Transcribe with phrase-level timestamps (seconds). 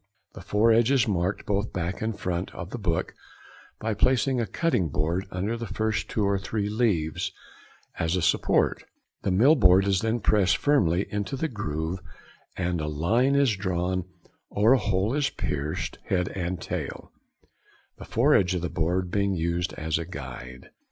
[0.33, 3.13] The foredge is marked both back and front of the book
[3.79, 7.31] by placing a cutting board under the first two or three leaves
[7.99, 8.83] as a support;
[9.21, 11.99] the mill board is then pressed firmly into the groove
[12.57, 14.05] and a line is drawn
[14.49, 17.11] or a hole is pierced head and tail,
[17.99, 20.71] the foredge of the board being used as a guide.